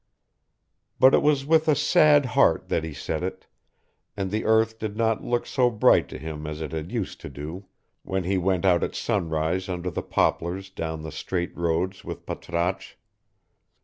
[0.99, 3.45] But it was with a sad heart that he said it,
[4.17, 7.29] and the earth did not look so bright to him as it had used to
[7.29, 7.65] do
[8.01, 12.95] when he went out at sunrise under the poplars down the straight roads with Patrasche.